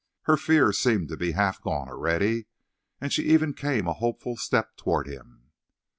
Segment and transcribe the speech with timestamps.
[0.23, 2.47] Her fear seemed to be half gone already,
[2.99, 5.51] and she even came a hopeful step toward him.